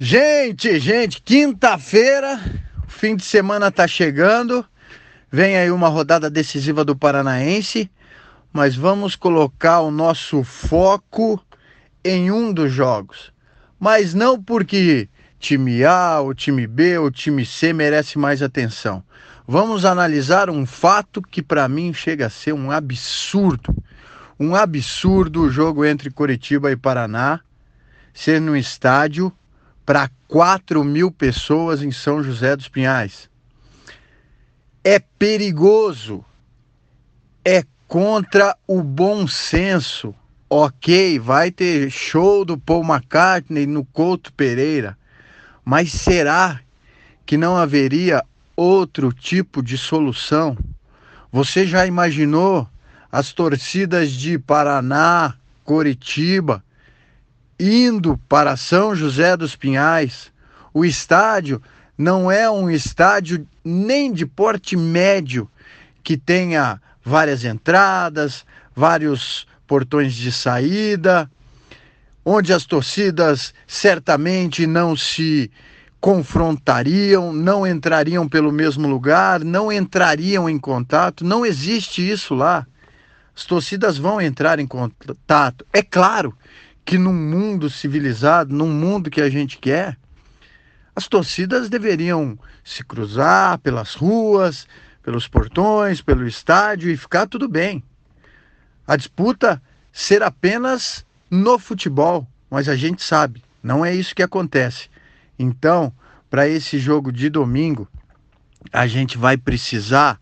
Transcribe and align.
Gente, 0.00 0.78
gente, 0.78 1.20
quinta-feira, 1.20 2.40
fim 2.86 3.16
de 3.16 3.24
semana 3.24 3.68
tá 3.68 3.88
chegando. 3.88 4.64
Vem 5.28 5.56
aí 5.56 5.72
uma 5.72 5.88
rodada 5.88 6.30
decisiva 6.30 6.84
do 6.84 6.94
Paranaense, 6.94 7.90
mas 8.52 8.76
vamos 8.76 9.16
colocar 9.16 9.80
o 9.80 9.90
nosso 9.90 10.44
foco 10.44 11.44
em 12.04 12.30
um 12.30 12.52
dos 12.52 12.70
jogos. 12.70 13.32
Mas 13.76 14.14
não 14.14 14.40
porque 14.40 15.08
time 15.40 15.84
A, 15.84 16.20
o 16.20 16.32
time 16.32 16.68
B, 16.68 16.96
o 16.98 17.10
time 17.10 17.44
C 17.44 17.72
merece 17.72 18.20
mais 18.20 18.40
atenção. 18.40 19.02
Vamos 19.48 19.84
analisar 19.84 20.48
um 20.48 20.64
fato 20.64 21.20
que 21.20 21.42
para 21.42 21.68
mim 21.68 21.92
chega 21.92 22.26
a 22.26 22.30
ser 22.30 22.52
um 22.52 22.70
absurdo. 22.70 23.74
Um 24.38 24.54
absurdo 24.54 25.42
o 25.42 25.50
jogo 25.50 25.84
entre 25.84 26.08
Curitiba 26.08 26.70
e 26.70 26.76
Paraná 26.76 27.40
ser 28.14 28.40
no 28.40 28.56
estádio 28.56 29.32
para 29.88 30.10
4 30.28 30.84
mil 30.84 31.10
pessoas 31.10 31.82
em 31.82 31.90
São 31.90 32.22
José 32.22 32.54
dos 32.54 32.68
Pinhais. 32.68 33.30
É 34.84 34.98
perigoso, 34.98 36.22
é 37.42 37.64
contra 37.86 38.54
o 38.66 38.82
bom 38.82 39.26
senso. 39.26 40.14
Ok, 40.50 41.18
vai 41.18 41.50
ter 41.50 41.90
show 41.90 42.44
do 42.44 42.58
Paul 42.58 42.84
McCartney 42.84 43.64
no 43.64 43.82
Couto 43.82 44.30
Pereira, 44.34 44.94
mas 45.64 45.90
será 45.90 46.60
que 47.24 47.38
não 47.38 47.56
haveria 47.56 48.22
outro 48.54 49.10
tipo 49.10 49.62
de 49.62 49.78
solução? 49.78 50.54
Você 51.32 51.66
já 51.66 51.86
imaginou 51.86 52.68
as 53.10 53.32
torcidas 53.32 54.12
de 54.12 54.38
Paraná, 54.38 55.32
Coritiba, 55.64 56.62
indo 57.58 58.18
para 58.28 58.56
São 58.56 58.94
José 58.94 59.36
dos 59.36 59.56
Pinhais. 59.56 60.30
O 60.72 60.84
estádio 60.84 61.60
não 61.96 62.30
é 62.30 62.48
um 62.48 62.70
estádio 62.70 63.46
nem 63.64 64.12
de 64.12 64.24
porte 64.24 64.76
médio 64.76 65.50
que 66.02 66.16
tenha 66.16 66.80
várias 67.04 67.44
entradas, 67.44 68.44
vários 68.74 69.46
portões 69.66 70.14
de 70.14 70.30
saída, 70.30 71.30
onde 72.24 72.52
as 72.52 72.64
torcidas 72.64 73.52
certamente 73.66 74.66
não 74.66 74.96
se 74.96 75.50
confrontariam, 76.00 77.32
não 77.32 77.66
entrariam 77.66 78.28
pelo 78.28 78.52
mesmo 78.52 78.86
lugar, 78.86 79.42
não 79.42 79.72
entrariam 79.72 80.48
em 80.48 80.58
contato. 80.58 81.24
Não 81.24 81.44
existe 81.44 82.08
isso 82.08 82.34
lá. 82.34 82.66
As 83.36 83.44
torcidas 83.44 83.98
vão 83.98 84.20
entrar 84.20 84.58
em 84.58 84.66
contato. 84.66 85.66
É 85.72 85.82
claro 85.82 86.36
que 86.88 86.96
num 86.96 87.12
mundo 87.12 87.68
civilizado, 87.68 88.54
num 88.54 88.72
mundo 88.72 89.10
que 89.10 89.20
a 89.20 89.28
gente 89.28 89.58
quer, 89.58 89.94
as 90.96 91.06
torcidas 91.06 91.68
deveriam 91.68 92.38
se 92.64 92.82
cruzar 92.82 93.58
pelas 93.58 93.94
ruas, 93.94 94.66
pelos 95.02 95.28
portões, 95.28 96.00
pelo 96.00 96.26
estádio 96.26 96.90
e 96.90 96.96
ficar 96.96 97.26
tudo 97.26 97.46
bem. 97.46 97.84
A 98.86 98.96
disputa 98.96 99.60
ser 99.92 100.22
apenas 100.22 101.04
no 101.30 101.58
futebol, 101.58 102.26
mas 102.50 102.70
a 102.70 102.74
gente 102.74 103.02
sabe, 103.02 103.44
não 103.62 103.84
é 103.84 103.94
isso 103.94 104.14
que 104.14 104.22
acontece. 104.22 104.88
Então, 105.38 105.92
para 106.30 106.48
esse 106.48 106.78
jogo 106.78 107.12
de 107.12 107.28
domingo, 107.28 107.86
a 108.72 108.86
gente 108.86 109.18
vai 109.18 109.36
precisar 109.36 110.18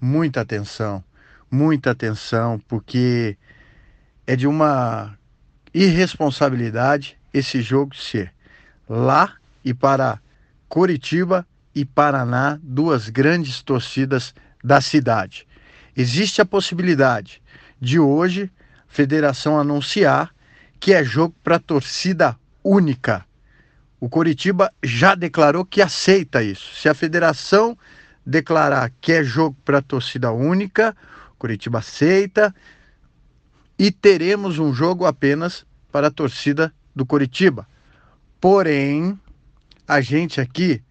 muita 0.00 0.40
atenção, 0.40 1.04
muita 1.48 1.92
atenção, 1.92 2.60
porque 2.66 3.38
é 4.26 4.34
de 4.34 4.48
uma 4.48 5.16
irresponsabilidade 5.72 7.16
esse 7.32 7.62
jogo 7.62 7.94
ser 7.94 8.32
lá 8.88 9.34
e 9.64 9.72
para 9.72 10.20
Curitiba 10.68 11.46
e 11.74 11.84
Paraná, 11.84 12.58
duas 12.62 13.08
grandes 13.08 13.62
torcidas 13.62 14.34
da 14.62 14.80
cidade. 14.80 15.46
Existe 15.96 16.40
a 16.40 16.46
possibilidade 16.46 17.40
de 17.80 17.98
hoje 17.98 18.50
a 18.88 18.92
federação 18.92 19.58
anunciar 19.58 20.34
que 20.80 20.92
é 20.92 21.04
jogo 21.04 21.34
para 21.44 21.58
torcida 21.58 22.36
única. 22.64 23.24
O 24.00 24.08
Curitiba 24.08 24.72
já 24.82 25.14
declarou 25.14 25.64
que 25.64 25.82
aceita 25.82 26.42
isso. 26.42 26.74
Se 26.74 26.88
a 26.88 26.94
federação 26.94 27.76
declarar 28.24 28.90
que 29.00 29.12
é 29.12 29.22
jogo 29.22 29.56
para 29.64 29.82
torcida 29.82 30.32
única, 30.32 30.96
Curitiba 31.38 31.78
aceita 31.78 32.54
e 33.80 33.90
teremos 33.90 34.58
um 34.58 34.74
jogo 34.74 35.06
apenas 35.06 35.64
para 35.90 36.08
a 36.08 36.10
torcida 36.10 36.70
do 36.94 37.06
Curitiba. 37.06 37.66
Porém, 38.38 39.18
a 39.88 40.02
gente 40.02 40.38
aqui 40.38 40.82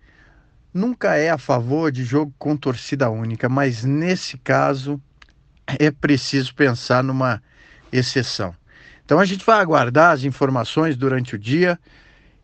nunca 0.73 1.15
é 1.15 1.29
a 1.29 1.37
favor 1.37 1.91
de 1.91 2.03
jogo 2.03 2.33
com 2.39 2.57
torcida 2.57 3.07
única, 3.07 3.47
mas 3.47 3.83
nesse 3.83 4.39
caso 4.39 4.99
é 5.67 5.91
preciso 5.91 6.55
pensar 6.55 7.03
numa 7.03 7.43
exceção. 7.91 8.55
Então 9.05 9.19
a 9.19 9.25
gente 9.25 9.45
vai 9.45 9.61
aguardar 9.61 10.13
as 10.13 10.23
informações 10.23 10.97
durante 10.97 11.35
o 11.35 11.37
dia 11.37 11.79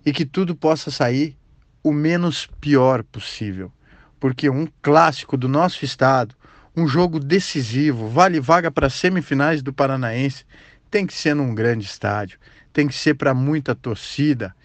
e 0.05 0.13
que 0.13 0.25
tudo 0.27 0.55
possa 0.55 0.91
sair 0.91 1.35
o 1.81 1.91
menos 1.91 2.45
pior 2.61 3.03
possível, 3.03 3.73
porque 4.19 4.47
um 4.47 4.67
clássico 4.83 5.37
do 5.37 5.47
nosso 5.47 5.83
estado 5.83 6.35
um 6.75 6.87
jogo 6.87 7.19
decisivo, 7.19 8.09
vale 8.09 8.39
vaga 8.39 8.69
para 8.69 8.89
semifinais 8.89 9.61
do 9.61 9.71
Paranaense, 9.71 10.45
tem 10.91 11.07
que 11.07 11.13
ser 11.13 11.33
num 11.33 11.55
grande 11.55 11.85
estádio, 11.85 12.37
tem 12.73 12.87
que 12.87 12.93
ser 12.93 13.13
para 13.15 13.33
muita 13.33 13.73
torcida. 13.73 14.55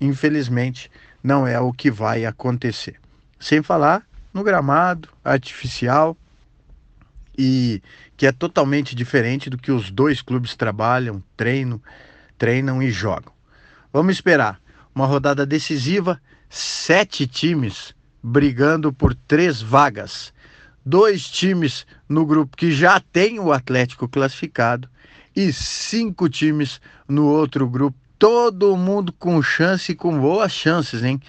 Infelizmente, 0.00 0.90
não 1.22 1.46
é 1.46 1.58
o 1.58 1.72
que 1.72 1.90
vai 1.90 2.24
acontecer. 2.24 2.96
Sem 3.38 3.62
falar 3.62 4.06
no 4.32 4.42
gramado 4.42 5.08
artificial 5.24 6.16
e 7.36 7.82
que 8.16 8.26
é 8.26 8.32
totalmente 8.32 8.94
diferente 8.94 9.50
do 9.50 9.58
que 9.58 9.72
os 9.72 9.90
dois 9.90 10.22
clubes 10.22 10.54
trabalham, 10.54 11.22
treinam, 11.36 11.80
treinam 12.38 12.82
e 12.82 12.90
jogam. 12.90 13.32
Vamos 13.92 14.14
esperar 14.14 14.60
uma 14.94 15.06
rodada 15.06 15.44
decisiva, 15.44 16.20
sete 16.48 17.26
times 17.26 17.94
brigando 18.22 18.92
por 18.92 19.14
três 19.14 19.60
vagas 19.60 20.33
dois 20.84 21.28
times 21.28 21.86
no 22.08 22.26
grupo 22.26 22.56
que 22.56 22.72
já 22.72 23.00
tem 23.00 23.38
o 23.38 23.52
Atlético 23.52 24.08
classificado 24.08 24.88
e 25.34 25.52
cinco 25.52 26.28
times 26.28 26.80
no 27.08 27.26
outro 27.26 27.68
grupo. 27.68 27.96
Todo 28.18 28.76
mundo 28.76 29.12
com 29.12 29.42
chance 29.42 29.92
e 29.92 29.94
com 29.94 30.18
boas 30.18 30.52
chances, 30.52 31.02
hein? 31.02 31.20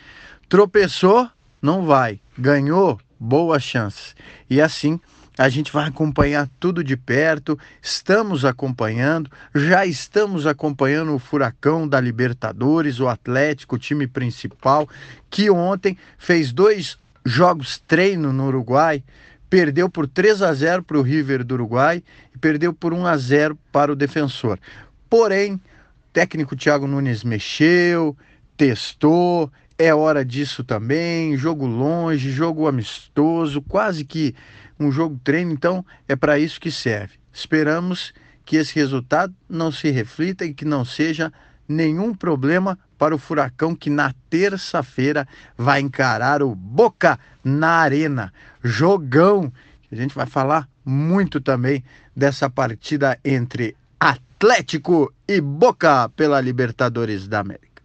Tropeçou, 0.47 1.29
não 1.61 1.85
vai. 1.85 2.19
Ganhou, 2.38 2.99
boas 3.19 3.63
chances. 3.63 4.16
E 4.49 4.61
assim 4.61 4.99
a 5.38 5.49
gente 5.49 5.72
vai 5.72 5.87
acompanhar 5.87 6.49
tudo 6.59 6.83
de 6.83 6.95
perto, 6.95 7.59
estamos 7.81 8.45
acompanhando, 8.45 9.29
já 9.53 9.85
estamos 9.85 10.47
acompanhando 10.47 11.13
o 11.13 11.19
Furacão 11.19 11.85
da 11.85 11.99
Libertadores, 11.99 13.01
o 13.01 13.09
Atlético, 13.09 13.75
o 13.75 13.79
time 13.79 14.07
principal, 14.07 14.87
que 15.29 15.49
ontem 15.49 15.97
fez 16.17 16.53
dois 16.53 16.97
jogos 17.25 17.79
treino 17.85 18.31
no 18.31 18.47
Uruguai, 18.47 19.03
perdeu 19.50 19.89
por 19.89 20.07
3 20.07 20.41
a 20.41 20.53
0 20.53 20.83
para 20.83 20.97
o 20.97 21.01
River 21.01 21.44
do 21.44 21.56
Uruguai 21.56 22.03
e 22.33 22.38
perdeu 22.38 22.73
por 22.73 22.94
1 22.94 23.06
a 23.06 23.17
0 23.17 23.57
para 23.72 23.91
o 23.91 23.95
Defensor. 23.95 24.59
Porém, 25.09 25.53
o 25.56 25.61
técnico 26.11 26.56
Thiago 26.56 26.88
Nunes 26.88 27.23
mexeu, 27.23 28.16
testou, 28.57 29.51
é 29.78 29.94
hora 29.94 30.23
disso 30.23 30.63
também, 30.63 31.38
jogo 31.38 31.66
longe, 31.66 32.31
jogo 32.31 32.67
amistoso, 32.67 33.61
quase 33.61 34.05
que 34.05 34.34
um 34.79 34.91
jogo 34.91 35.19
treino, 35.23 35.51
então 35.51 35.85
é 36.07 36.16
para 36.16 36.39
isso 36.39 36.59
que 36.59 36.72
serve. 36.72 37.13
Esperamos 37.34 38.13
que 38.45 38.57
esse 38.57 38.75
resultado 38.75 39.34
não 39.50 39.72
se 39.72 39.89
reflita 39.89 40.45
e 40.45 40.53
que 40.53 40.66
não 40.66 40.85
seja 40.85 41.31
nenhum 41.67 42.14
problema 42.14 42.78
para 42.97 43.16
o 43.16 43.17
Furacão 43.17 43.76
que 43.76 43.90
na 43.90 44.14
terça-feira 44.29 45.28
vai 45.58 45.82
encarar 45.82 46.41
o 46.41 46.56
Boca 46.56 47.20
na 47.44 47.70
Arena. 47.79 48.34
Jogão. 48.64 49.52
A 49.91 49.96
gente 49.96 50.16
vai 50.16 50.26
falar 50.26 50.67
muito 50.84 51.40
também 51.40 51.84
dessa 52.16 52.50
partida 52.50 53.20
entre 53.23 53.76
Atlético 54.00 55.14
e 55.28 55.41
Boca 55.41 56.09
pela 56.09 56.40
Libertadores 56.41 57.28
da 57.28 57.40
América. 57.40 57.82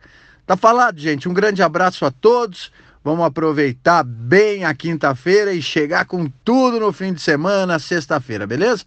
Tá 0.46 0.56
falado, 0.56 0.98
gente. 0.98 1.28
Um 1.28 1.34
grande 1.34 1.62
abraço 1.62 2.04
a 2.04 2.10
todos. 2.10 2.72
Vamos 3.02 3.24
aproveitar 3.24 4.04
bem 4.04 4.64
a 4.64 4.74
quinta-feira 4.74 5.54
e 5.54 5.62
chegar 5.62 6.04
com 6.04 6.28
tudo 6.44 6.78
no 6.78 6.92
fim 6.92 7.14
de 7.14 7.20
semana, 7.22 7.78
sexta-feira, 7.78 8.46
beleza? 8.46 8.84